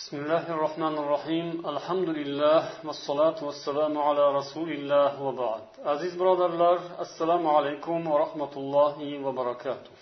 بسم 0.00 0.16
الله 0.16 0.46
الرحمن 0.56 0.94
الرحيم 1.02 1.46
الحمد 1.72 2.08
لله 2.08 2.62
والصلاة 2.86 3.38
والسلام 3.48 3.94
على 3.98 4.24
رسول 4.38 4.68
الله 4.78 5.22
وبعد 5.22 5.62
عزيز 5.84 6.12
برادرlar 6.20 6.78
assalomu 6.98 7.48
alaykum 7.56 8.06
va 8.10 8.18
rahmatullohi 8.24 9.24
va 9.24 9.36
barakatuh 9.36 9.96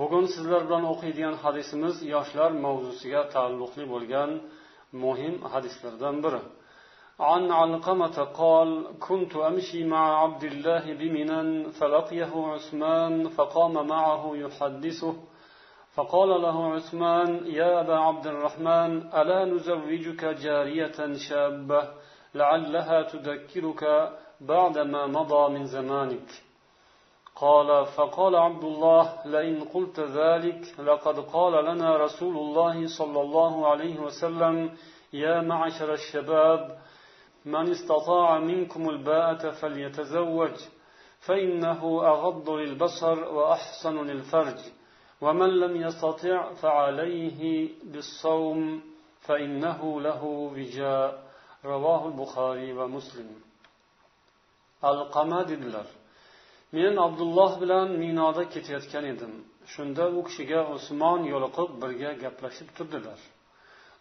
bugun 0.00 0.24
sizlar 0.34 0.62
bilan 0.68 0.84
o'qiydigan 0.92 1.34
hadisimiz 1.44 1.96
yoshlar 2.14 2.50
mavzusiga 2.64 3.22
taalluqli 3.34 3.84
bo'lgan 3.92 4.30
muhim 5.04 5.34
hadislardan 5.52 6.16
biri 6.24 6.42
عن 7.30 7.42
علقمة 7.60 8.16
قال 8.40 8.70
كنت 9.06 9.32
أمشي 9.50 9.80
مع 9.94 10.04
عبد 10.22 10.44
الله 10.50 10.84
بمنا 11.00 11.40
فلقيه 11.78 12.32
عثمان 12.54 13.28
فقام 13.36 13.74
معه 13.94 14.22
يحدثه 14.44 15.14
فقال 15.95 16.29
له 16.41 16.73
عثمان 16.73 17.45
يا 17.45 17.81
أبا 17.81 17.95
عبد 17.95 18.27
الرحمن 18.27 18.91
ألا 19.13 19.45
نزوجك 19.45 20.25
جارية 20.25 21.13
شابة؟ 21.29 21.81
لعلها 22.35 23.01
تذكرك 23.01 23.83
بعد 24.41 24.77
ما 24.77 25.05
مضى 25.07 25.53
من 25.53 25.65
زمانك. 25.65 26.29
قال 27.35 27.85
فقال 27.85 28.35
عبد 28.35 28.63
الله 28.63 29.13
لئن 29.25 29.63
قلت 29.63 29.99
ذلك 29.99 30.79
لقد 30.79 31.19
قال 31.19 31.65
لنا 31.65 31.97
رسول 31.97 32.37
الله 32.37 32.87
صلى 32.97 33.21
الله 33.21 33.67
عليه 33.67 33.99
وسلم 33.99 34.71
يا 35.13 35.41
معشر 35.41 35.93
الشباب 35.93 36.77
من 37.45 37.69
استطاع 37.71 38.39
منكم 38.39 38.89
الباءة 38.89 39.51
فليتزوج 39.51 40.55
فإنه 41.19 42.01
أغض 42.07 42.49
للبصر 42.49 43.33
وأحسن 43.33 43.95
للفرج 44.07 44.59
ومن 45.24 45.50
لم 45.62 45.74
يستطع 45.86 46.52
فعليه 46.62 47.40
بالصوم 47.90 48.60
فإنه 49.26 50.00
له 50.00 50.22
وجاء 50.56 51.08
رواه 51.64 52.02
البخاري 52.08 52.72
ومسلم 52.78 53.30
alqama 54.82 55.48
dedilar 55.48 55.86
men 56.72 56.94
abdulloh 57.06 57.52
bilan 57.62 57.88
minoda 58.02 58.44
ketayotgan 58.54 59.04
edim 59.14 59.32
shunda 59.72 60.04
u 60.18 60.20
kishiga 60.28 60.60
usmon 60.76 61.20
yo'liqib 61.32 61.70
birga 61.82 62.10
gaplashib 62.22 62.68
turdilar 62.76 63.20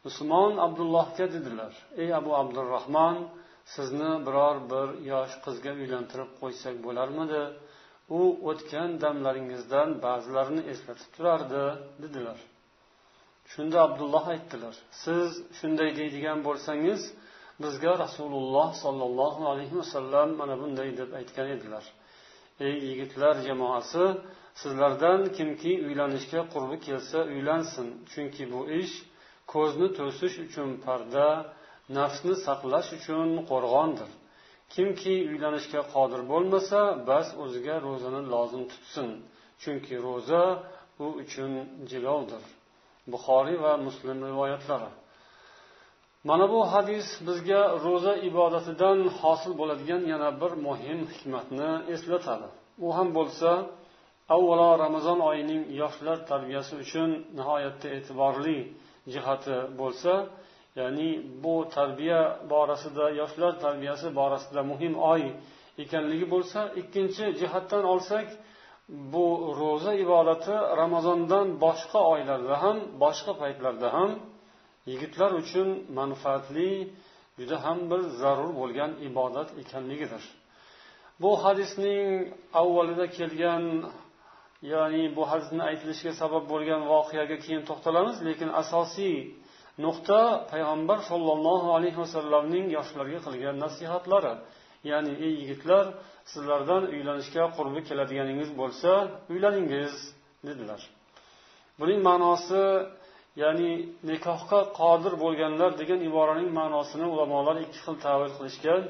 usmon 0.10 0.52
abdullohga 0.66 1.26
dedilar 1.36 1.74
ey 2.02 2.10
abu 2.20 2.32
abdurahmon 2.42 3.16
sizni 3.76 4.12
biror 4.28 4.56
bir 4.72 4.88
yosh 5.12 5.34
qizga 5.46 5.72
uylantirib 5.82 6.32
qo'ysak 6.42 6.76
bo'larmidi 6.86 7.44
U 8.11 8.21
o'tgan 8.51 8.91
damlaringizdan 9.03 9.89
ba'zilarini 10.05 10.63
eslatib 10.73 11.09
turardi 11.17 11.65
dedilar. 12.03 12.39
Shunda 13.53 13.79
abdulloh 13.87 14.25
aytdilar 14.35 14.75
siz 15.05 15.29
shunday 15.59 15.91
deydigan 16.01 16.39
bo'lsangiz 16.47 17.01
bizga 17.63 17.93
rasululloh 18.05 18.71
sollallohu 18.85 19.43
alayhi 19.53 19.77
vasallam 19.81 20.29
mana 20.41 20.55
bunday 20.63 20.91
deb 21.01 21.11
aytgan 21.21 21.49
edilar. 21.57 21.85
Ey 22.67 22.75
yigitlar 22.89 23.35
jamoasi 23.49 24.05
sizlardan 24.63 25.21
kimki 25.37 25.73
uylanishga 25.87 26.41
qurbi 26.55 26.77
kelsa 26.87 27.19
uylansin 27.33 27.89
chunki 28.13 28.45
bu 28.53 28.61
ish 28.81 28.95
ko'zni 29.53 29.89
to'sish 29.99 30.37
uchun 30.47 30.69
parda 30.85 31.27
nafsni 31.99 32.35
saqlash 32.47 32.91
uchun 32.99 33.29
qo'rg'ondir. 33.51 34.11
Kimki 34.75 35.15
uylanishga 35.31 35.81
qodir 35.95 36.21
bo'lmasa 36.33 36.81
bas 37.09 37.27
o'ziga 37.43 37.77
ro'zani 37.87 38.21
lozim 38.35 38.63
tutsin. 38.73 39.09
Chunki 39.63 39.95
ro'za 40.07 40.43
u 41.05 41.07
uchun 41.23 41.53
jilovdir. 41.91 42.43
Buxoriy 43.13 43.59
va 43.65 43.73
muslim 43.87 44.19
rivoyatlari. 44.31 44.91
Mana 46.29 46.47
bu 46.53 46.61
hadis 46.73 47.07
bizga 47.29 47.61
ro'za 47.85 48.13
ibodatidan 48.29 48.99
hosil 49.21 49.53
bo'ladigan 49.61 50.03
yana 50.13 50.29
bir 50.41 50.53
muhim 50.67 51.01
hikmatni 51.13 51.71
eslatadi. 51.95 52.49
U 52.87 52.89
ham 52.97 53.09
bo'lsa 53.19 53.51
avvalo 54.37 54.69
ramazon 54.85 55.19
oyining 55.31 55.63
yoshlar 55.81 56.19
tarbiyasi 56.31 56.73
uchun 56.85 57.11
nihoyatda 57.39 57.89
e'tiborli 57.97 58.59
jihati 59.13 59.57
bo'lsa 59.81 60.13
ya'ni 60.81 61.09
bu 61.43 61.55
tarbiya 61.77 62.21
borasida 62.53 63.05
yoshlar 63.21 63.53
tarbiyasi 63.65 64.07
borasida 64.21 64.63
muhim 64.71 64.95
oy 65.13 65.23
ekanligi 65.83 66.27
bo'lsa 66.35 66.61
ikkinchi 66.81 67.25
jihatdan 67.41 67.85
olsak 67.93 68.27
bu 69.13 69.27
ro'za 69.61 69.93
ibodati 70.05 70.55
ramazondan 70.83 71.47
boshqa 71.65 72.01
oylarda 72.15 72.55
ham 72.63 72.77
boshqa 73.03 73.33
paytlarda 73.43 73.89
ham 73.97 74.11
yigitlar 74.91 75.31
uchun 75.43 75.69
manfaatli 75.99 76.71
juda 77.39 77.57
ham 77.65 77.79
bir 77.91 78.01
zarur 78.21 78.51
bo'lgan 78.61 78.91
ibodat 79.09 79.49
ekanligidir. 79.63 80.25
Bu 81.23 81.31
hadisning 81.45 82.09
avvalida 82.61 83.07
kelgan 83.19 83.65
ya'ni 84.73 85.03
bu 85.17 85.23
hadisni 85.31 85.63
aytilishiga 85.71 86.13
sabab 86.23 86.45
bo'lgan 86.53 86.83
voqeaga 86.93 87.37
keyin 87.45 87.63
to'xtalamiz 87.69 88.17
lekin 88.29 88.51
asosiy 88.63 89.17
nuqta 89.85 90.21
payg'ambar 90.53 90.99
sollallohu 91.11 91.69
alayhi 91.77 91.99
vasallamning 92.05 92.67
yoshlarga 92.77 93.21
qilgan 93.27 93.57
nasihatlari. 93.65 94.35
Ya'ni 94.91 95.13
ey 95.27 95.33
yigitlar 95.41 95.85
sizlardan 96.33 96.83
uylanishga 96.95 97.45
qurbi 97.57 97.81
keladiganingiz 97.89 98.51
bo'lsa 98.61 98.91
uylaningiz 99.33 99.95
dedilar. 100.49 100.81
Buning 101.81 102.01
ma'nosi 102.09 102.65
ya'ni 103.43 103.71
nikohga 104.11 104.61
qodir 104.81 105.15
bo'lganlar 105.25 105.71
degan 105.81 106.01
iboraning 106.09 106.51
ma'nosini 106.61 107.07
ulamolar 107.15 107.57
ikki 107.65 107.79
xil 107.85 107.97
tavil 108.07 108.31
qilishgan. 108.37 108.83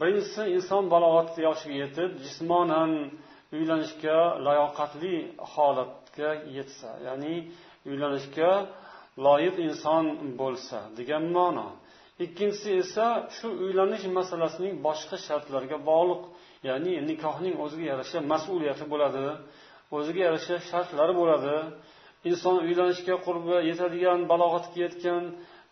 Birinchisi 0.00 0.42
inson 0.56 0.84
balog'at 0.94 1.30
yoshiga 1.46 1.76
yetib 1.84 2.10
jismonan 2.24 2.90
uylanishga 3.56 4.18
layoqatli 4.46 5.16
holatga 5.52 6.30
yetsa 6.56 6.90
ya'ni 7.06 7.34
uylanishga 7.90 8.50
loyiq 9.26 9.56
inson 9.68 10.04
bo'lsa 10.40 10.78
degan 10.98 11.24
ma'no. 11.36 11.68
Ikkinchisi 12.24 12.70
esa 12.82 13.06
shu 13.36 13.48
uylanish 13.64 14.04
masalasining 14.18 14.74
boshqa 14.86 15.16
shartlariga 15.26 15.78
bog'liq 15.90 16.22
ya'ni 16.68 16.92
nikohning 17.10 17.54
o'ziga 17.64 17.84
yarasha 17.92 18.18
mas'uliyati 18.32 18.84
bo'ladi 18.92 19.26
o'ziga 19.96 20.20
yarasha 20.26 20.56
shartlari 20.70 21.14
bo'ladi. 21.20 21.56
Inson 22.30 22.56
uylanishga 22.66 23.14
qurbi 23.26 23.56
yetadigan 23.70 24.20
balog'atga 24.32 24.78
yetgan 24.84 25.22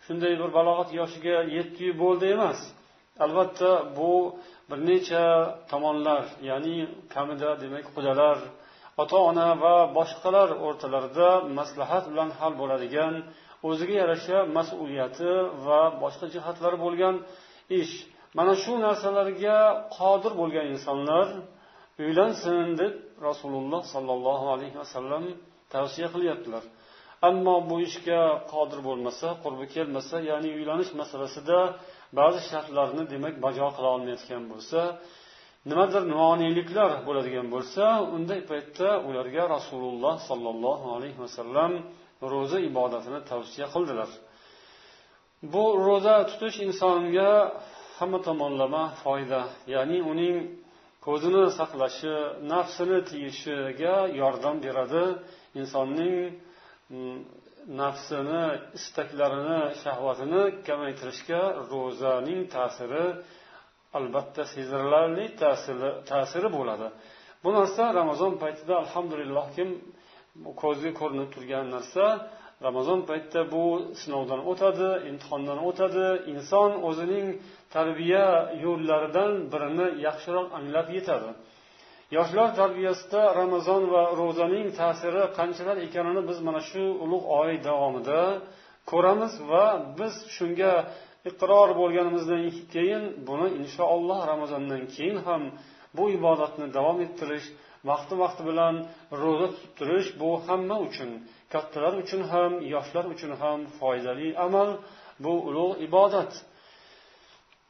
shunday 0.04 0.34
bir 0.41 0.50
balog'at 0.59 0.91
yoshiga 1.00 1.36
yetdiyu 1.56 1.92
bo'ldi 2.03 2.26
emas. 2.36 2.60
Albatta 3.24 3.70
bu 3.98 4.12
bir 4.69 4.78
necha 4.91 5.24
tomonlar 5.70 6.24
ya'ni 6.50 6.76
kamida 7.14 7.50
demak 7.62 7.86
qudalar 7.97 8.38
ota 9.03 9.19
ona 9.30 9.48
va 9.62 9.76
boshqalar 9.98 10.48
o'rtalarida 10.66 11.28
maslahat 11.58 12.04
bilan 12.10 12.30
hal 12.38 12.53
bo'ladigan 12.60 13.14
o'ziga 13.69 13.94
yarasha 14.03 14.38
mas'uliyati 14.56 15.30
va 15.66 15.80
boshqa 16.03 16.26
jihatlari 16.34 16.78
bo'lgan 16.84 17.14
ish. 17.80 17.94
Mana 18.38 18.54
shu 18.62 18.72
narsalarga 18.86 19.58
qodir 19.98 20.32
bo'lgan 20.41 20.66
insonlar 20.75 21.26
uylansin 22.04 22.66
deb 22.80 22.94
rasululloh 23.28 23.82
sollallohu 23.94 24.47
alayhi 24.54 24.76
vasallam 24.82 25.24
tavsiya 25.74 26.09
qilyaptilar. 26.14 26.64
Ammo 27.28 27.56
bu 27.69 27.76
ishga 27.88 28.22
qodir 28.53 28.80
bo'lmasa 28.88 29.28
qurbi 29.42 29.66
kelmasa 29.74 30.16
ya'ni 30.30 30.48
uylanish 30.59 30.91
masalasida 31.00 31.59
ba'zi 32.19 32.41
shartlarni 32.50 33.04
demak 33.12 33.34
bajo 33.44 33.66
qila 33.76 33.88
olmayotgan 33.97 34.42
bo'lsa 34.53 34.80
nimadir 35.71 36.03
noaniliklar 36.15 36.91
bo'ladigan 37.06 37.47
bo'lsa 37.55 37.84
unday 38.17 38.41
paytda 38.50 38.89
ularga 39.09 39.45
rasululloh 39.56 40.15
sollallohu 40.28 40.87
alayhi 40.97 41.19
vasallam 41.25 41.73
ro'za 42.33 42.59
ibodatini 42.71 43.21
tavsiya 43.31 43.67
qildilar. 43.75 44.11
Bu 45.53 45.65
ro'za 45.86 46.16
tutish 46.31 46.57
insonga 46.66 47.31
hamma 47.98 48.19
tomonlama 48.27 48.84
foyda 49.03 49.41
ya'ni 49.75 49.98
uning 50.13 50.36
ko'zini 51.07 51.45
saqlashi 51.59 52.15
nafsini 52.53 52.98
tiyishiga 53.10 53.97
yordam 54.21 54.57
beradi. 54.65 55.04
Insonning 55.60 56.15
mm, 56.95 57.19
nafsini 57.83 58.45
istaklarini 58.78 59.60
shahvatini 59.83 60.42
kamaytirishga 60.66 61.42
ro'zaning 61.72 62.41
ta'siri 62.54 63.07
albatta 63.98 64.42
sezilarli 64.54 65.27
ta'siri 66.10 66.48
bo'ladi. 66.56 66.89
Bu 67.44 67.50
narsa 67.59 67.83
ramazon 68.00 68.33
paytida 68.42 68.74
alhamdulillah 68.83 69.47
kim 69.56 69.68
ko'zga 70.62 70.91
ko'rinib 71.00 71.28
turgan 71.34 71.66
narsa 71.74 72.04
ramazon 72.66 73.00
paytida 73.10 73.41
bu 73.54 73.65
sinovdan 74.03 74.41
o'tadi 74.50 74.89
imtihondan 75.10 75.59
o'tadi. 75.68 76.06
Inson 76.33 76.71
o'zining 76.89 77.27
tarbiya 77.74 78.27
yo'llaridan 78.65 79.33
birini 79.53 79.86
yaxshiroq 80.06 80.48
anglab 80.59 80.88
yetadi. 80.97 81.30
Yoshlar 82.16 82.48
tarbiyasida 82.60 83.22
ramazon 83.41 83.83
va 83.95 84.03
ro'zaning 84.21 84.66
ta'siri 84.80 85.22
qanchalar 85.38 85.77
ekanini 85.86 86.22
biz 86.30 86.38
mana 86.47 86.60
shu 86.71 86.84
ulug' 87.04 87.27
oy 87.41 87.53
davomida 87.68 88.21
ko'ramiz 88.91 89.34
va 89.50 89.65
biz 89.98 90.15
shunga 90.36 90.72
iqror 91.30 91.69
bo'lganimizdan 91.80 92.42
keyin 92.74 93.04
buni 93.28 93.48
inshaalloh 93.60 94.21
ramazondan 94.33 94.83
keyin 94.95 95.19
ham 95.27 95.42
bu 95.97 96.04
ibodatni 96.19 96.66
davom 96.77 96.98
ettirish 97.07 97.47
vaqti 97.91 98.15
vaqti 98.22 98.42
bilan 98.51 98.74
ro'za 99.22 99.48
tutib 99.54 99.72
turish 99.78 100.09
bu 100.21 100.30
hamma 100.47 100.77
uchun 100.89 101.10
kattalar 101.53 101.95
uchun 102.03 102.22
ham 102.33 102.53
yoshlar 102.74 103.04
uchun 103.15 103.33
ham 103.42 103.59
foydali 103.78 104.28
amal 104.47 104.69
bu 105.24 105.33
ulug' 105.48 105.77
ibodat. 105.86 106.33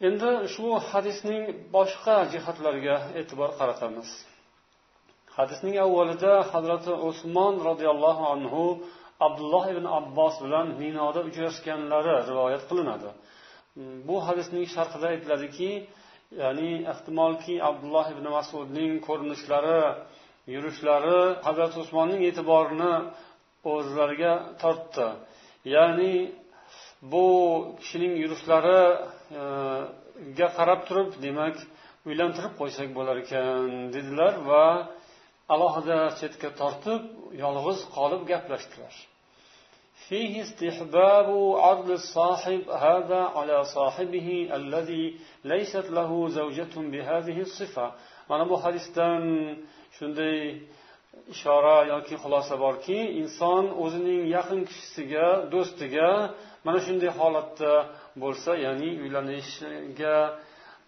Endi 0.08 0.31
shu 0.54 0.66
hadisning 0.90 1.43
boshqa 1.76 2.16
jihatlariga 2.32 2.96
e'tibor 3.20 3.50
qaratamiz. 3.58 4.08
Hadisning 5.37 5.76
avvalida 5.84 6.34
hazrati 6.52 6.93
usmon 7.08 7.54
roziyallohu 7.69 8.25
anhu 8.34 8.62
abdulloh 9.26 9.64
ibn 9.72 9.84
abbos 9.99 10.34
bilan 10.44 10.66
minoda 10.82 11.20
uchrashganlari 11.28 12.14
rivoyat 12.31 12.62
qilinadi. 12.70 13.10
Hmm, 13.74 14.08
bu 14.08 14.16
hadisning 14.28 14.64
sharhida 14.74 15.06
aytiladiki 15.14 15.70
ya'ni 16.42 16.70
ehtimolki 16.92 17.54
abdulloh 17.69 18.06
ibn 18.14 18.26
masudning 18.36 18.92
ko'rinishlari 19.06 19.80
yurishlari 20.54 21.19
hazrati 21.46 21.76
usmonning 21.84 22.20
e'tiborini 22.28 22.92
o'zlariga 23.72 24.32
tortdi. 24.62 25.06
Ya'ni 25.74 26.14
bu 27.12 27.26
kishining 27.80 28.14
yurishlariga 28.22 28.80
e, 30.42 30.46
qarab 30.58 30.80
turib 30.88 31.10
demak 31.26 31.56
uylantirib 32.08 32.54
qo'ysak 32.60 32.88
bo'lar 32.98 33.16
ekan 33.25 33.66
dedilar 33.94 34.32
va 34.50 34.64
alohida 35.54 35.98
chetga 36.20 36.50
tortib 36.60 37.02
yolg'iz 37.42 37.78
qolib 37.96 38.22
gaplashdilar. 38.32 38.94
فيه 40.07 40.41
استحباب 40.41 41.27
عرض 41.65 41.89
الصاحب 41.91 42.62
هذا 42.69 43.21
على 43.35 43.63
صاحبه 43.63 44.50
الذي 44.53 45.15
ليست 45.44 45.88
له 45.97 46.27
زوجة 46.27 46.74
بهذه 46.75 47.38
الصفة 47.47 47.91
mana 48.29 48.50
bu 48.50 48.63
hadisdan 48.63 49.24
shunday 49.97 50.39
ishora 51.33 51.77
yoki 51.94 52.15
xulosa 52.24 52.56
borki 52.63 53.00
inson 53.21 53.63
o'zining 53.83 54.24
yaqin 54.35 54.59
kishisiga 54.69 55.27
do'stiga 55.53 56.09
mana 56.65 56.79
shunday 56.85 57.12
holatda 57.19 57.71
bo'lsa 58.21 58.51
ya'ni 58.65 58.89
uylanishga 59.03 60.18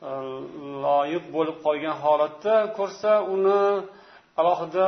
e, 0.07 0.11
loyiq 0.85 1.25
bo'lib 1.35 1.57
qolgan 1.65 1.95
holatda 2.03 2.55
ko'rsa 2.77 3.11
uni 3.33 3.63
alohida 4.39 4.87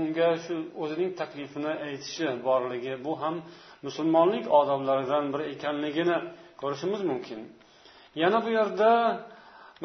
unga 0.00 0.30
shu 0.44 0.54
o'zining 0.82 1.10
taklifini 1.20 1.72
aytishi 1.86 2.26
borligi 2.48 2.94
bu 3.06 3.12
ham 3.22 3.34
musulmonlik 3.86 4.44
odoblaridan 4.60 5.24
biri 5.32 5.44
ekanligini 5.54 6.18
ko'rishimiz 6.60 7.02
mumkin. 7.10 7.40
Yana 8.22 8.38
bu 8.44 8.50
yerda 8.58 8.90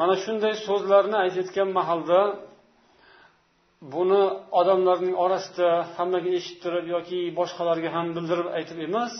mana 0.00 0.14
shunday 0.24 0.54
so'zlarni 0.66 1.16
aytayotgan 1.24 1.68
mahalda 1.78 2.20
buni 3.94 4.22
odamlarning 4.60 5.14
orasida 5.24 5.68
hammaga 5.96 6.30
eshittirib 6.38 6.86
yoki 6.94 7.20
boshqalarga 7.38 7.90
ham 7.96 8.06
bildirib 8.16 8.48
aytib 8.58 8.78
emas 8.88 9.14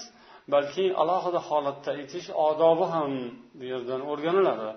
balki 0.55 0.85
alohida 1.03 1.41
holatda 1.49 1.91
aytish 1.99 2.26
odobi 2.49 2.87
ham 2.94 3.11
bu 3.59 3.64
yerdan 3.73 4.00
o'rganiladi. 4.11 4.69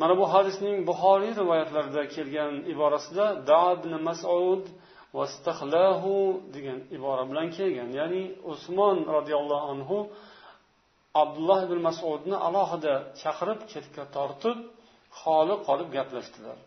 Mana 0.00 0.14
bu 0.20 0.24
hadisning 0.34 0.76
buxoriy 0.88 1.32
rivoyatlarida 1.40 2.02
kelgan 2.14 2.52
iborasida 2.72 3.26
ibn 3.76 3.92
masud 4.08 4.62
degan 6.55 6.79
ibora 6.97 7.23
bilan 7.29 7.47
kelgan 7.57 7.89
ya'ni 7.99 8.23
usmon 8.51 8.97
roziyallohu 9.15 9.65
anhu 9.73 9.97
abdulloh 11.21 11.59
ibn 11.67 11.77
masudni 11.87 12.35
alohida 12.47 12.93
chaqirib 13.21 13.59
chetga 13.71 14.03
tortib 14.15 14.57
xoli 15.21 15.55
qolib 15.67 15.89
gaplashdilar 15.97 16.57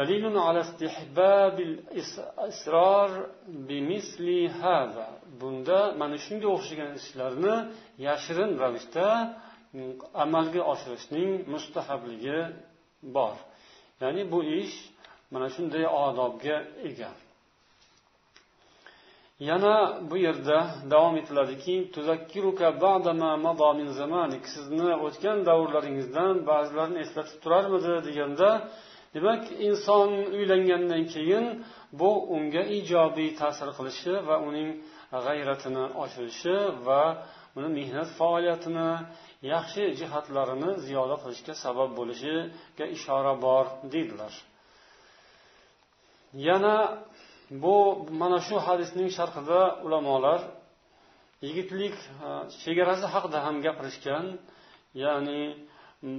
دليل 0.00 0.38
على 0.38 0.60
استحباب 0.60 1.56
الإسرار 1.60 3.10
بمثل 3.68 4.26
هذا 4.62 5.06
bunda 5.40 5.80
mana 6.00 6.16
shunga 6.26 6.48
o'xshagan 6.56 6.90
ishlarni 7.00 7.56
yashirin 8.06 8.50
ravishda 8.62 9.06
amalga 10.24 10.60
oshirishning 10.72 11.30
mustahabligi 11.52 12.38
bor 13.16 13.36
ya'ni 14.02 14.22
bu 14.32 14.38
ish 14.60 14.76
mana 15.32 15.48
shunday 15.54 15.84
odobga 16.06 16.56
ega 16.88 17.10
Yana 19.49 19.75
bu 20.09 20.15
yerda 20.25 20.57
davom 20.93 21.15
etiladiki 21.21 21.75
sizni 24.55 24.89
o'tgan 25.05 25.37
davrlaringizdan 25.49 26.33
ba'zilarini 26.49 26.99
eslatib 27.05 27.37
turarmidi 27.43 27.93
deganda 28.07 28.49
demak 29.15 29.43
inson 29.67 30.09
uylangandan 30.37 31.03
keyin 31.13 31.45
bu 31.99 32.11
unga 32.35 32.63
ijobiy 32.79 33.29
ta'sir 33.41 33.69
qilishi 33.77 34.13
va 34.27 34.35
uning 34.47 34.69
g'ayratini 35.25 35.85
oshirishi 36.03 36.55
va 36.87 37.01
uni 37.57 37.69
mehnat 37.79 38.09
faoliyatini 38.19 38.89
yaxshi 39.53 39.83
jihatlarini 39.99 40.71
ziyoda 40.85 41.15
qilishga 41.23 41.53
sabab 41.63 41.89
bo'lishiga 41.99 42.85
ishora 42.97 43.33
bor 43.45 43.65
deydilar. 43.93 44.33
Yana 46.47 46.75
bu 47.51 47.75
mana 48.21 48.39
shu 48.47 48.55
hadisning 48.67 49.09
sharhida 49.17 49.61
ulamolar 49.85 50.41
yigitlik 51.45 51.95
e, 52.25 52.29
chegarasi 52.63 53.05
haqida 53.13 53.39
ham 53.45 53.55
gapirishgan. 53.65 54.25
Ya'ni 55.03 55.41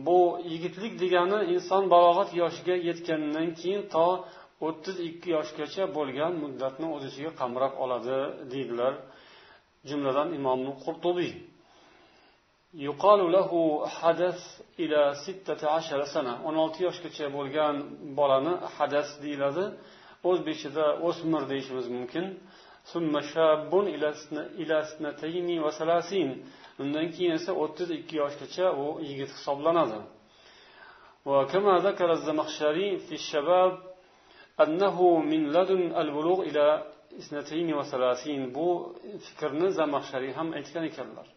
bu 0.07 0.19
yigitlik 0.53 0.93
degani 1.03 1.39
inson 1.55 1.85
balog'at 1.95 2.31
yoshiga 2.43 2.75
yetgandan 2.89 3.49
keyin 3.61 3.83
to 3.95 4.07
o'ttiz 4.67 4.97
ikki 5.09 5.29
yoshgacha 5.37 5.83
bo'lgan 5.97 6.33
muddatni 6.43 6.87
o'z 6.95 7.05
ichiga 7.11 7.33
qamrab 7.41 7.73
oladi 7.85 8.19
deydilar 8.53 8.93
jumladan 9.89 10.29
imom 10.39 10.61
qurtubiy 10.85 11.33
yuqalu 12.87 13.27
lahu 13.37 13.61
hadas 13.99 14.41
ila 14.85 15.03
sittata 15.25 15.81
sana. 16.15 16.35
O'n 16.49 16.57
olti 16.65 16.81
yoshgacha 16.89 17.27
bo'lgan 17.37 17.75
bolani 18.19 18.55
hadas 18.77 19.09
deyiladi. 19.25 19.65
o'zbekchada 20.30 20.86
o'smir 21.08 21.44
deyishimiz 21.52 21.88
mumkin 21.98 22.26
undan 26.82 27.08
keyin 27.16 27.32
esa 27.40 27.52
o'ttiz 27.64 27.90
ikki 28.00 28.16
yoshgacha 28.24 28.68
u 28.84 28.86
yigit 29.10 29.32
hisoblanadi 29.38 30.00
وكما 31.32 31.78
ذكر 31.78 32.12
الزمخشري 32.12 32.98
في 32.98 33.14
الشباب 33.22 33.72
أنه 34.64 34.98
من 35.32 35.42
لدن 35.56 35.82
البلوغ 36.02 36.42
إلى 36.42 36.66
اثنتين 37.20 37.74
وثلاثين 37.74 38.42
بو 38.56 38.94
فكرنا 39.26 39.70
زمخشري 39.70 40.34
هم 40.34 40.54
ايتكن 40.54 40.88
كلر 40.98 41.28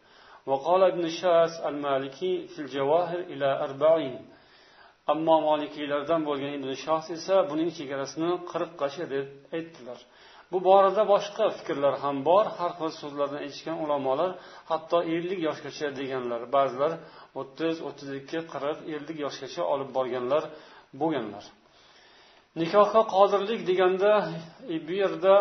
وقال 0.47 0.83
ابن 0.83 1.09
شاس 1.09 1.61
المالكي 1.69 2.47
في 2.47 2.59
الجواهر 2.59 3.19
إلى 3.19 3.49
أربعين 3.67 4.29
ammo 5.14 5.36
molikiylardan 5.48 6.22
bo'lgan 6.28 6.52
ibn 6.58 6.70
shos 6.84 7.06
esa 7.18 7.36
buning 7.50 7.70
chegarasini 7.78 8.32
qirqqacha 8.52 9.06
deb 9.14 9.26
aytdilar. 9.58 10.00
Bu 10.52 10.58
borada 10.68 11.04
boshqa 11.14 11.46
fikrlar 11.58 11.94
ham 12.04 12.18
bor. 12.30 12.46
Har 12.58 12.72
xil 12.80 12.92
so'zlarni 13.02 13.38
aytishgan 13.46 13.78
ulamolar 13.84 14.32
hatto 14.70 14.98
ellik 15.16 15.40
yoshgacha 15.48 15.88
deganlar 16.00 16.42
ba'zilar 16.56 16.92
o'ttiz 17.40 17.76
o'ttiz 17.88 18.10
ikki 18.20 18.40
qirq 18.54 18.78
ellik 18.96 19.18
yoshgacha 19.26 19.64
olib 19.74 19.90
borganlar 19.98 20.44
bo'lganlar. 21.02 21.46
Nikohga 22.62 23.02
qodirlik 23.16 23.62
deganda 23.70 24.12
bu 24.88 24.94
yerda 25.02 25.36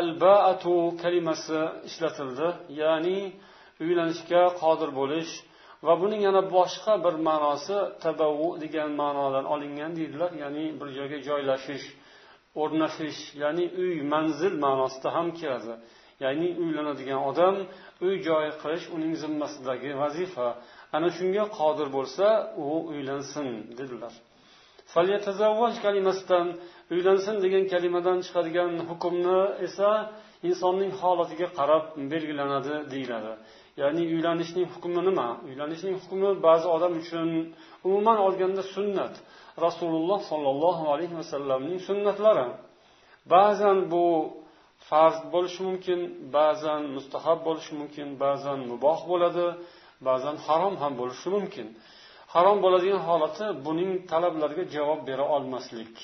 albaatu 0.00 0.74
kalimasi 1.02 1.60
ishlatildi 1.88 2.48
ya'ni 2.80 3.18
uylanishga 3.84 4.42
qodir 4.62 4.90
bo'lish 5.00 5.32
va 5.86 5.94
buning 6.02 6.22
yana 6.28 6.42
boshqa 6.56 6.92
bir 7.04 7.14
ma'nosi 7.28 7.76
tabavu 8.04 8.48
degan 8.62 8.90
ma'nodan 9.02 9.44
olingan 9.54 9.92
deydilar 9.98 10.30
ya'ni 10.42 10.64
bir 10.80 10.88
joyga 10.98 11.18
joylashish 11.28 11.86
o'rnashish 12.62 13.20
ya'ni 13.42 13.64
uy 13.82 13.94
manzil 14.12 14.54
ma'nosida 14.64 15.08
ham 15.16 15.28
keladi. 15.40 15.74
Ya'ni 16.24 16.48
uylanadigan 16.62 17.20
odam 17.30 17.54
uy 18.06 18.14
joy 18.28 18.46
qilish 18.62 18.86
uning 18.96 19.14
zimmasidagi 19.22 19.90
vazifa. 20.02 20.48
Ana 20.96 21.08
shunga 21.16 21.44
qodir 21.58 21.88
bo'lsa 21.96 22.26
u 22.64 22.66
uylansin 22.92 23.48
dedilar. 23.78 24.14
Kalimasidan 25.84 26.46
uylansin 26.94 27.36
degan 27.44 27.64
kalimadan 27.72 28.18
chiqadigan 28.26 28.72
hukmni 28.88 29.40
esa 29.66 29.90
insonning 30.48 30.92
holatiga 31.00 31.48
qarab 31.58 31.84
belgilanadi 32.12 32.74
deyiladi. 32.92 33.32
Ya'ni 33.80 34.02
uylanishning 34.14 34.66
hukmi 34.74 35.00
nima? 35.08 35.28
Uylanishning 35.48 35.94
hukmi 36.02 36.28
ba'zi 36.46 36.66
odam 36.76 36.92
uchun 37.02 37.28
umuman 37.86 38.18
olganda 38.26 38.62
sunnat. 38.74 39.14
Rasululloh 39.66 40.20
sollallohu 40.30 40.84
alayhi 40.92 41.14
vasallamning 41.20 41.78
sunnatlari. 41.88 42.46
Ba'zan 43.34 43.78
bu 43.92 44.04
farz 44.88 45.18
bo'lishi 45.34 45.60
mumkin 45.68 46.00
ba'zan 46.36 46.82
mustahab 46.96 47.38
bo'lishi 47.46 47.72
mumkin 47.80 48.08
ba'zan 48.24 48.58
muboh 48.70 48.98
bo'ladi 49.10 49.46
ba'zan 50.08 50.36
harom 50.46 50.74
ham 50.82 50.92
bo'lishi 51.00 51.28
mumkin. 51.36 51.66
Harom 52.34 52.58
bo'ladigan 52.64 53.02
holati 53.08 53.44
buning 53.66 53.90
talablariga 54.10 54.64
javob 54.74 55.00
bera 55.08 55.24
olmaslik. 55.36 55.94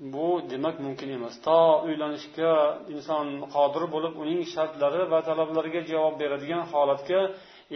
Bu 0.00 0.42
demak 0.50 0.80
mumkin 0.80 1.08
emas. 1.08 1.34
To 1.46 1.58
uylanishga 1.86 2.52
inson 2.94 3.26
qodir 3.54 3.84
bo'lib 3.94 4.14
uning 4.22 4.40
shartlari 4.54 5.02
va 5.12 5.20
talablariga 5.28 5.80
javob 5.92 6.14
beradigan 6.22 6.62
holatga 6.72 7.20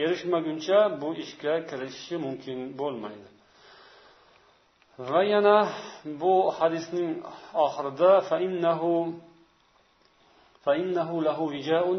erishmaguncha 0.02 0.78
bu 1.00 1.08
ishga 1.24 1.54
kirishishi 1.68 2.16
mumkin 2.26 2.58
bo'lmaydi. 2.80 3.28
Va 5.10 5.22
yana 5.34 5.58
bu 6.22 6.34
hadisning 6.58 7.10
oxirida 7.64 8.12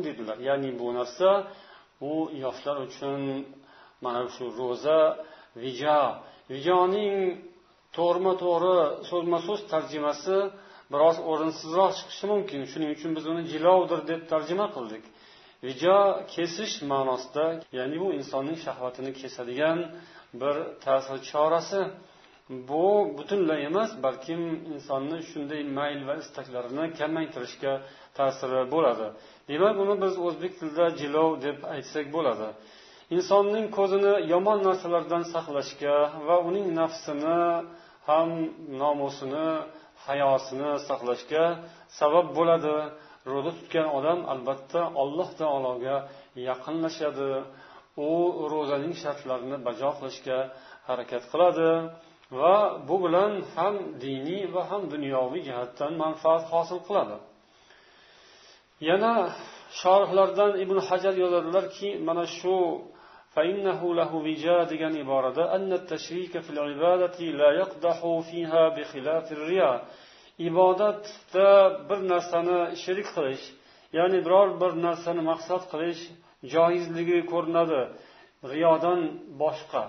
dedilar. 0.07 0.37
Ya'ni 0.49 0.69
bu 0.79 0.87
narsa 0.97 1.29
u 2.11 2.13
yoshlar 2.43 2.77
uchun 2.87 3.21
mana 4.03 4.21
shu 4.35 4.45
ro'za 4.59 4.99
vijo 5.63 6.01
vijoning 6.51 7.17
to'g'rima 7.97 8.33
to'g'ri 8.43 8.75
so'zma 9.09 9.39
so'z 9.47 9.61
tarjimasi 9.73 10.37
biroz 10.93 11.17
o'rinsizroq 11.31 11.91
chiqishi 11.99 12.25
mumkin. 12.33 12.59
Shuning 12.71 12.89
uchun 12.95 13.11
biz 13.17 13.25
uni 13.31 13.43
jilovdir 13.53 13.99
deb 14.11 14.21
tarjima 14.31 14.67
qildik. 14.75 15.03
Vijo 15.65 15.99
kesish 16.33 16.75
ma'nosida 16.91 17.45
ya'ni 17.77 17.97
bu 18.03 18.07
insonning 18.19 18.57
shahvatini 18.65 19.11
kesadigan 19.21 19.79
bir 20.41 20.55
ta'sir 20.85 21.17
chorasi. 21.29 21.81
Bu 22.69 22.85
butunlay 23.17 23.59
emas 23.69 23.91
balkim 24.05 24.41
insonni 24.73 25.17
shunday 25.29 25.61
mayl 25.77 25.99
va 26.07 26.13
istaklarini 26.23 26.85
kamaytirishga 26.99 27.73
ta'siri 28.17 28.61
bo'ladi. 28.73 29.07
Demak 29.51 29.75
uni 29.83 29.95
biz 30.03 30.13
o'zbek 30.27 30.53
tilida 30.59 30.85
jilov 30.99 31.29
deb 31.45 31.57
aytsak 31.73 32.05
bo'ladi. 32.15 32.47
Insonning 33.15 33.67
ko'zini 33.77 34.13
yomon 34.33 34.59
narsalardan 34.67 35.23
saqlashga 35.33 35.95
va 36.27 36.35
uning 36.49 36.67
nafsini 36.79 37.39
ham 38.07 38.29
nomusini 38.81 39.47
hayosini 40.05 40.71
saqlashga 40.87 41.43
sabab 41.99 42.27
bo'ladi. 42.37 42.75
Ro'za 43.31 43.51
tutgan 43.59 43.87
odam 43.97 44.19
albatta 44.33 44.81
alloh 45.01 45.29
taologa 45.41 45.95
yaqinlashadi. 46.49 47.31
U 48.09 48.11
ro'zaning 48.53 48.93
shartlarini 49.03 49.57
bajo 49.67 49.89
qilishga 49.97 50.39
harakat 50.87 51.23
qiladi 51.31 51.71
va 52.39 52.55
bu 52.87 52.95
bilan 53.05 53.31
ham 53.55 53.75
diniy 54.05 54.43
va 54.55 54.61
ham 54.69 54.81
dunyoviy 54.93 55.41
jihatdan 55.47 55.91
manfaat 56.03 56.43
hosil 56.51 56.79
qiladi. 56.87 57.17
Yana 58.89 59.13
shorihlardan 59.81 60.51
ibn 60.63 60.77
hajar 60.87 61.13
yozadilarki 61.23 61.89
mana 62.07 62.25
shu 62.37 62.55
فإنه 63.34 63.80
له 63.94 64.10
وجاء 64.14 64.68
degan 64.68 64.94
iborada 65.02 65.54
أن 65.56 65.72
التشريك 65.72 66.38
في 66.44 66.50
العبادة 66.50 67.18
لا 67.40 67.50
يقدح 67.60 67.98
فيها 68.30 68.62
بخلاف 68.76 69.32
الرياء 69.32 69.76
ibodatda 70.48 71.48
bir 71.88 72.00
narsani 72.12 72.76
shirik 72.82 73.08
qilish 73.16 73.44
ya'ni 73.98 74.18
biror 74.26 74.48
bir 74.60 74.72
narsani 74.86 75.22
maqsad 75.30 75.62
qilish 75.72 76.02
joizligi 76.54 77.18
ko'rinadi 77.32 77.80
riyodan 78.52 79.00
boshqa 79.42 79.82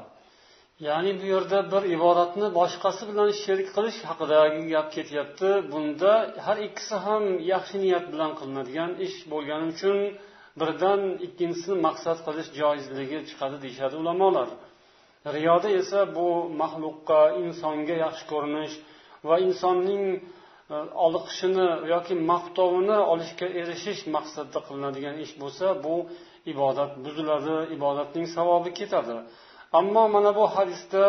ya'ni 0.87 1.11
bu 1.19 1.25
yerda 1.33 1.59
bir 1.73 1.83
ibodatni 1.97 2.47
boshqasi 2.59 3.03
bilan 3.09 3.29
sherik 3.43 3.69
qilish 3.75 3.99
haqidagi 4.09 4.61
gap 4.73 4.87
ketyapti 4.95 5.49
bunda 5.71 6.13
har 6.45 6.57
ikkisi 6.67 6.95
ham 7.05 7.23
yaxshi 7.53 7.75
niyat 7.85 8.05
bilan 8.13 8.31
qilinadigan 8.39 8.91
ish 9.05 9.17
bo'lgani 9.31 9.65
uchun 9.73 9.97
birdan 10.60 11.00
ikkinchisini 11.26 11.78
maqsad 11.86 12.18
qilish 12.26 12.50
joizligi 12.60 13.18
chiqadi 13.28 13.56
deyishadi 13.64 13.94
ulamolar. 14.02 14.48
Riyoda 15.36 15.68
esa 15.80 16.00
bu 16.16 16.28
maxluqqa 16.62 17.20
insonga 17.44 17.96
yaxshi 18.04 18.24
ko'rinish 18.32 18.74
va 19.28 19.36
insonning 19.46 20.04
e, 20.16 20.76
oliqishini 21.06 21.68
yoki 21.94 22.14
maqtovini 22.30 22.98
olishga 23.12 23.46
erishish 23.60 24.00
maqsadida 24.16 24.60
qilinadigan 24.66 25.16
ish 25.24 25.32
bo'lsa 25.42 25.66
bu 25.84 25.94
ibodat 26.52 26.92
buziladi 27.04 27.56
ibodatning 27.76 28.26
savobi 28.36 28.70
ketadi. 28.80 29.16
Ammo 29.80 30.04
mana 30.14 30.30
bu 30.38 30.44
hadisda 30.54 31.04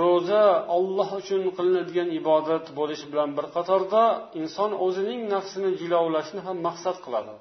ro'za 0.00 0.44
olloh 0.76 1.08
uchun 1.20 1.42
qilinadigan 1.56 2.08
ibodat 2.20 2.66
bo'lishi 2.78 3.06
bilan 3.12 3.30
bir 3.36 3.46
qatorda 3.56 4.02
inson 4.40 4.70
o'zining 4.86 5.20
nafsini 5.34 5.70
jilovlashni 5.80 6.40
ham 6.46 6.56
maqsad 6.68 6.96
qiladi. 7.04 7.34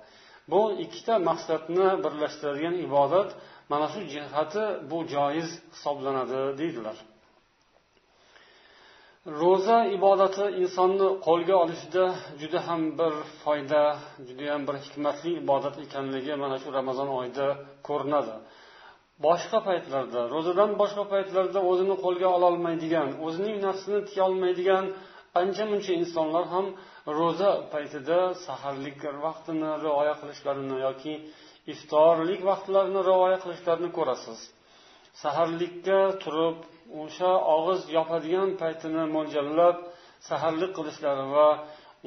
Bu 0.52 0.62
ikkita 0.84 1.14
maqsadni 1.30 1.88
birlashtiradigan 2.04 2.76
ibodat 2.88 3.30
mana 3.72 3.88
shu 3.94 4.00
jihati 4.14 4.66
bu 4.90 4.98
joiz 5.14 5.50
hisoblanadi 5.74 6.40
deydilar. 6.60 6.98
Ro'za 9.42 9.78
ibodati 9.98 10.46
insonni 10.62 11.08
qo'lga 11.28 11.56
olishida 11.64 12.06
juda 12.42 12.60
ham 12.68 12.82
bir 13.00 13.14
foyda 13.44 13.84
judayam 14.28 14.62
bir 14.68 14.76
hikmatli 14.86 15.32
ibodat 15.44 15.76
ekanligi 15.86 16.34
mana 16.44 16.58
shu 16.64 16.70
ramazon 16.78 17.10
oyida 17.20 17.48
ko'rinadi. 17.88 18.36
Boshqa 19.26 19.60
paytlarda 19.68 20.22
ro'zadan 20.34 20.72
boshqa 20.82 21.04
paytlarda 21.14 21.60
o'zini 21.72 21.96
qo'lga 22.06 22.28
ololmaydigan 22.38 23.10
o'zining 23.28 23.58
nafsini 23.68 24.00
tiyolmaydigan 24.10 24.86
ancha 25.42 25.64
muncha 25.72 25.92
insonlar 26.02 26.46
ham 26.54 26.66
ro'za 27.20 27.52
paytida 27.74 28.20
saharlik 28.46 29.00
vaqtini 29.26 29.72
rioya 29.86 30.14
qilishlarini 30.22 30.78
yoki 30.88 31.14
iftorlik 31.74 32.42
vaqtlarini 32.52 33.02
rioya 33.10 33.38
qilishlarini 33.44 33.90
ko'rasiz. 33.98 34.40
Saharlikka 35.24 36.00
turib 36.24 36.58
o'sha 37.04 37.32
og'iz 37.56 37.82
yopadigan 37.98 38.50
paytini 38.62 39.04
mo'ljallab 39.16 39.78
saharlik 40.30 40.72
qilishlari 40.78 41.26
va 41.36 41.50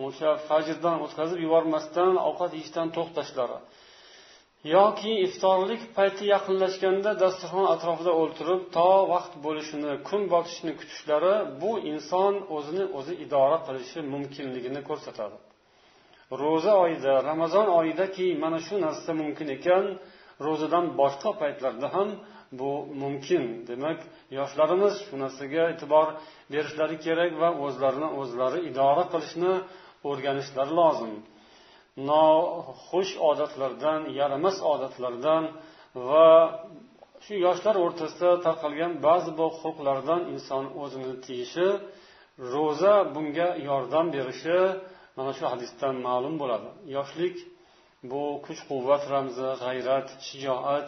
o'sha 0.06 0.30
fajrdan 0.48 0.96
o'tkazib 1.04 1.38
yubormasdan 1.46 2.12
ovqat 2.28 2.50
yeyishdan 2.56 2.88
to'xtashlari. 2.96 3.58
Yoki 4.64 5.12
iftorlik 5.26 5.82
payti 5.96 6.24
yaqinlashganda 6.34 7.10
dasturxon 7.22 7.66
atrofida 7.74 8.12
o'ltirib 8.22 8.62
to 8.76 8.88
vaqt 9.12 9.32
bo'lishini 9.44 9.92
kun 10.08 10.22
botishini 10.32 10.72
kutishlari 10.80 11.34
bu 11.62 11.72
inson 11.92 12.34
o'zini 12.56 12.84
o'zi 12.98 13.14
idora 13.24 13.58
qilishi 13.66 14.00
mumkinligini 14.12 14.80
ko'rsatadi. 14.88 15.36
Ro'za 16.42 16.72
oyida 16.84 17.12
ramazon 17.30 17.66
oyidaki 17.78 18.26
mana 18.42 18.58
shu 18.66 18.74
narsa 18.86 19.10
mumkin 19.20 19.48
ekan 19.56 19.84
ro'zadan 20.46 20.84
boshqa 21.00 21.30
paytlarda 21.40 21.88
ham 21.94 22.08
bu 22.60 22.70
mumkin. 23.02 23.44
Demak 23.68 23.98
yoshlarimiz 24.38 24.94
shu 25.06 25.14
narsaga 25.24 25.62
e'tibor 25.72 26.06
berishlari 26.52 26.96
kerak 27.06 27.32
va 27.42 27.48
o'zlarini 27.64 28.08
o'zlari 28.20 28.58
idora 28.70 29.04
qilishni 29.12 29.52
o'rganishlari 30.08 30.72
lozim. 30.80 31.12
Noxush 32.10 33.12
odatlardan 33.30 34.00
yaramas 34.18 34.56
odatlardan 34.72 35.44
va 36.08 36.30
shu 37.24 37.34
yoshlar 37.46 37.76
o'rtasida 37.84 38.30
tarqalgan 38.46 38.92
ba'zi 39.06 39.30
bir 39.38 39.50
huquqlardan 39.60 40.20
inson 40.34 40.64
o'zini 40.82 41.14
tiyishi 41.26 41.68
ro'za 42.54 42.94
bunga 43.14 43.48
yordam 43.68 44.06
berishi 44.16 44.58
mana 45.16 45.32
shu 45.38 45.44
hadisdan 45.52 45.94
ma'lum 46.06 46.34
bo'ladi. 46.42 46.68
Yoshlik 46.96 47.36
bu 48.10 48.22
kuch 48.46 48.60
quvvat 48.70 49.02
ramzi 49.12 49.48
g'ayrat 49.62 50.08
shijoat. 50.28 50.86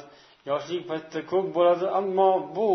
Yoshlik 0.51 0.83
paytida 0.91 1.21
ko'p 1.33 1.47
bo'ladi 1.57 1.87
ammo 2.01 2.31
bu 2.57 2.69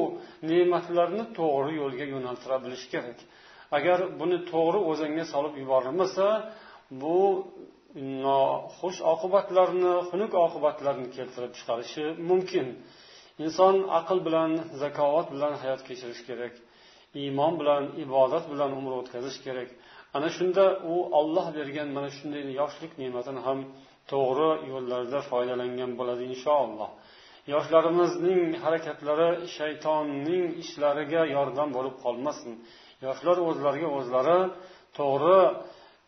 ne'matlarni 0.49 1.23
to'g'ri 1.39 1.73
yo'lga 1.81 2.05
yo'naltira 2.13 2.57
bilish 2.65 2.85
kerak. 2.93 3.17
Agar 3.77 3.97
buni 4.19 4.37
to'g'ri 4.51 4.79
o'zanga 4.91 5.25
solib 5.33 5.55
yuborilmasa 5.61 6.25
bu 7.01 7.17
noxush 8.25 8.99
oqibatlarni 9.13 9.93
xunuk 10.09 10.31
oqibatlarni 10.45 11.07
keltirib 11.17 11.53
chiqarishi 11.57 12.05
mumkin. 12.29 12.67
Inson 13.45 13.75
aql 13.99 14.17
bilan 14.27 14.51
zakovat 14.81 15.27
bilan 15.33 15.53
hayot 15.61 15.81
kechirish 15.87 16.21
kerak 16.29 16.53
iymon 17.21 17.53
bilan 17.61 17.83
ibodat 18.03 18.45
bilan 18.51 18.71
umr 18.79 18.91
o'tkazish 18.99 19.37
kerak. 19.45 19.69
Ana 20.15 20.29
shunda 20.37 20.65
u 20.91 20.95
olloh 21.19 21.47
bergan 21.57 21.89
mana 21.97 22.09
shunday 22.17 22.43
yoshlik 22.61 22.91
ne'matini 23.01 23.41
ham 23.47 23.59
to'g'ri 24.11 24.51
yo'llarda 24.71 25.19
foydalangan 25.31 25.91
bo'ladi 25.99 26.23
inshaalloh. 26.31 26.89
Yoshlarimizning 27.53 28.41
harakatlari 28.63 29.29
shaytonning 29.57 30.45
ishlariga 30.63 31.21
yordam 31.35 31.69
bo'lib 31.77 31.95
qolmasin. 32.03 32.51
Yoshlar 33.05 33.37
o'zlariga 33.49 33.89
o'zlari 33.97 34.39
to'g'ri 34.99 35.39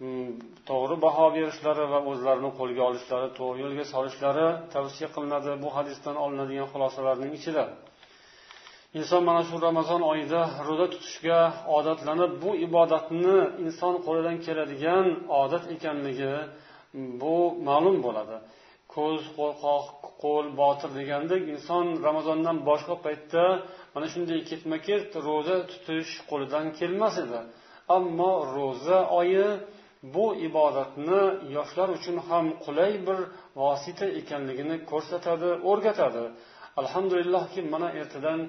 Hmm, 0.01 0.29
to'g'ri 0.69 0.95
baho 1.05 1.25
berishlari 1.35 1.85
va 1.93 1.99
o'zlarini 2.11 2.49
qo'lga 2.59 2.81
olishlari 2.89 3.27
to'g'ri 3.39 3.59
yo'lga 3.65 3.85
solishlari 3.93 4.47
tavsiya 4.73 5.07
qilinadi. 5.15 5.51
Bu 5.63 5.69
hadisdan 5.77 6.15
olinadigan 6.25 6.67
xulosalarning 6.73 7.31
ichida. 7.39 7.63
Inson 8.99 9.21
mana 9.29 9.41
shu 9.49 9.55
ramazon 9.67 10.01
oyida 10.11 10.41
ro'za 10.67 10.87
tutishga 10.93 11.39
odatlanib 11.77 12.31
bu 12.43 12.49
ibodatni 12.67 13.37
inson 13.65 13.93
qo'lidan 14.05 14.37
keladigan 14.45 15.05
odat 15.41 15.63
ekanligi 15.75 16.33
hmm, 16.93 17.09
bu 17.21 17.35
ma'lum 17.69 17.97
bo'ladi. 18.05 18.37
Ko'z 18.95 19.21
qo'rqoq 19.37 19.85
qo'l 20.23 20.45
botir 20.61 20.89
degandek 20.99 21.41
inson 21.53 21.85
ramazondan 22.07 22.57
boshqa 22.69 22.95
paytda 23.05 23.43
mana 23.93 24.07
shunday 24.13 24.39
ketma 24.49 24.77
ket 24.87 25.09
ro'za 25.27 25.57
tutish 25.71 26.11
qo'lidan 26.29 26.65
kelmas 26.79 27.15
edi. 27.25 27.39
Ammo 27.97 28.31
ro'za 28.57 28.99
oyi 29.21 29.47
bu 30.03 30.25
ibodatni 30.47 31.21
yoshlar 31.57 31.89
uchun 31.97 32.17
ham 32.27 32.45
qulay 32.65 32.91
bir 33.07 33.19
vosita 33.61 34.07
ekanligini 34.21 34.75
ko'rsatadi 34.91 35.49
o'rgatadi. 35.69 36.23
Alhamdulillahki 36.81 37.61
mana 37.73 37.89
ertadan 38.01 38.39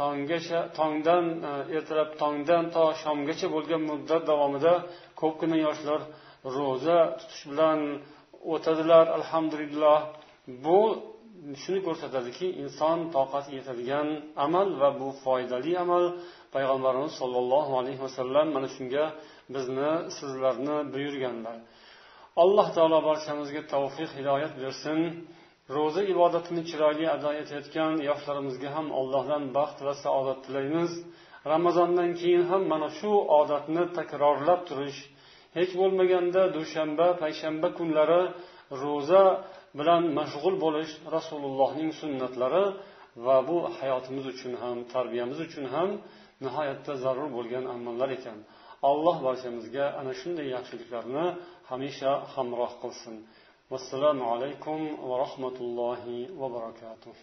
tonggacha 0.00 0.60
tongdan 0.78 1.24
e, 1.50 1.52
ertalab 1.76 2.10
tongdan 2.22 2.64
to 2.74 2.84
shomgacha 3.02 3.46
bo'lgan 3.54 3.82
muddat 3.90 4.22
davomida 4.30 4.74
ko'pgina 5.20 5.58
yoshlar 5.66 6.00
ro'za 6.56 6.98
tutish 7.18 7.44
bilan 7.50 7.80
o'tadilar. 8.52 9.04
Alhamdulillah 9.18 9.98
bu 10.64 10.80
shuni 11.62 11.80
ko'rsatadiki 11.86 12.46
inson 12.62 12.98
toqati 13.16 13.50
yetadigan 13.58 14.08
amal 14.46 14.68
va 14.80 14.88
bu 15.00 15.08
foydali 15.24 15.72
amal. 15.84 16.04
Payg'ambarimiz 16.54 17.12
sollallohu 17.20 17.72
alayhi 17.80 18.00
vasallam 18.06 18.46
mana 18.56 18.68
shunga 18.76 19.04
bizni 19.54 19.90
sizlarni 20.18 20.76
buyurganlar. 20.94 21.56
Alloh 22.42 22.68
taolo 22.76 22.98
barchamizga 23.08 23.62
tavfiq 23.72 24.10
hidoyat 24.18 24.54
bersin. 24.62 24.98
Ro'za 25.76 26.02
ibodatini 26.12 26.62
chiroyli 26.70 27.06
ado 27.16 27.30
etayotgan 27.42 27.92
yoshlarimizga 28.08 28.68
ham 28.76 28.86
allohdan 28.98 29.42
baxt 29.56 29.78
va 29.86 29.94
saodat 30.04 30.38
tilaymiz. 30.46 30.92
Ramazondan 31.52 32.10
keyin 32.20 32.44
ham 32.50 32.62
mana 32.72 32.88
shu 32.98 33.10
odatni 33.40 33.82
takrorlab 33.98 34.60
turish 34.68 35.00
hech 35.56 35.72
bo'lmaganda 35.80 36.42
dushanba 36.56 37.06
payshanba 37.22 37.68
kunlari 37.78 38.22
ro'za 38.82 39.24
bilan 39.78 40.02
mashg'ul 40.18 40.54
bo'lish 40.64 40.92
rasulullohning 41.16 41.90
sunnatlari 42.00 42.64
va 43.26 43.36
bu 43.48 43.56
hayotimiz 43.78 44.24
uchun 44.32 44.52
ham 44.62 44.76
tarbiyamiz 44.94 45.38
uchun 45.46 45.64
ham 45.74 45.88
nihoyatda 46.44 46.92
zarur 47.04 47.28
bo'lgan 47.36 47.64
amallar 47.74 48.10
ekan. 48.18 48.38
Alloh 48.90 49.16
barchamizga 49.26 49.84
ana 50.00 50.12
shunday 50.20 50.46
yaxshiliklarni 50.56 51.26
hamisha 51.70 52.12
hamroh 52.34 52.72
qilsin. 52.82 53.16
Vassalomu 53.72 54.24
alaykum 54.34 54.78
va 55.08 55.14
rahmatullohi 55.24 56.18
va 56.40 56.46
barakatuh. 56.56 57.16